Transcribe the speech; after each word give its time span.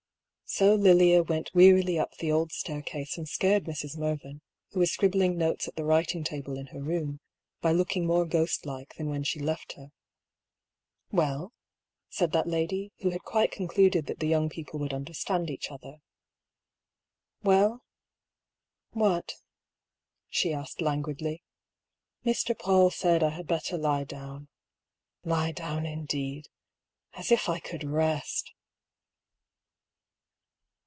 So 0.53 0.75
Lilia 0.75 1.23
went 1.23 1.49
wearily 1.53 1.97
up 1.97 2.11
the 2.17 2.29
old 2.29 2.51
staircase 2.51 3.17
and 3.17 3.25
scared 3.25 3.63
Mrs. 3.63 3.97
Mervyn, 3.97 4.41
who 4.71 4.81
was 4.81 4.91
scribbling 4.91 5.37
notes 5.37 5.65
at 5.69 5.77
the 5.77 5.85
writing 5.85 6.25
table 6.25 6.57
in 6.57 6.65
her 6.67 6.81
room, 6.81 7.21
by 7.61 7.71
looking 7.71 8.05
more 8.05 8.25
ghostlike 8.25 8.95
than 8.95 9.07
when 9.07 9.23
she 9.23 9.39
left 9.39 9.71
her." 9.77 9.93
Well?" 11.13 11.53
said 12.09 12.33
that 12.33 12.47
lady, 12.49 12.91
who 12.99 13.11
had 13.11 13.21
quite 13.21 13.53
concluded 13.53 14.07
that 14.07 14.19
the 14.19 14.27
young 14.27 14.49
people 14.49 14.77
would 14.81 14.93
understand 14.93 15.49
each 15.49 15.71
other. 15.71 16.01
"Well? 17.41 17.85
What?" 18.89 19.35
ahe 20.35 20.53
asked 20.53 20.81
languidly. 20.81 21.43
"Mr. 22.25 22.59
Paull 22.59 22.91
said 22.91 23.23
I 23.23 23.29
had 23.29 23.47
better 23.47 23.77
lie 23.77 24.03
down. 24.03 24.49
Lie 25.23 25.53
down, 25.53 25.85
indeed! 25.85 26.49
As 27.13 27.31
if 27.31 27.47
I 27.47 27.59
could 27.59 27.85
rest 27.85 28.51